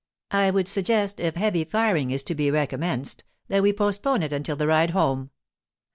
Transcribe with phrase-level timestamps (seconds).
[0.31, 4.55] I would suggest, if heavy firing is to be recommenced, that we postpone it until
[4.55, 5.29] the ride home.